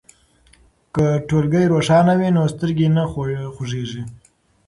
[0.93, 3.03] که ټولګی روښانه وي نو سترګې نه
[3.55, 4.03] خوږیږي.